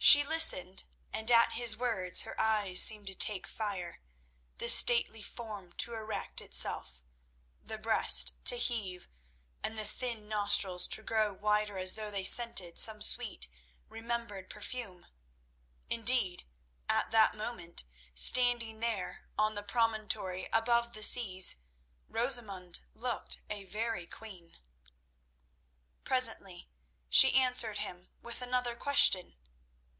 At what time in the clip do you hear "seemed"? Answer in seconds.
2.80-3.08